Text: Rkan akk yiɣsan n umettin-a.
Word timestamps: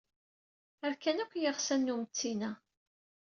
Rkan 0.91 1.17
akk 1.23 1.33
yiɣsan 1.41 1.79
n 1.85 1.93
umettin-a. 1.93 2.51